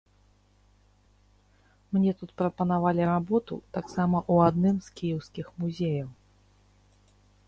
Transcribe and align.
Мне 1.97 2.11
тут 2.21 2.29
прапанавалі 2.41 3.03
работу, 3.13 3.55
таксама 3.77 4.17
ў 4.33 4.53
адным 4.53 4.75
з 4.87 4.97
кіеўскіх 5.01 5.45
музеяў. 5.59 6.09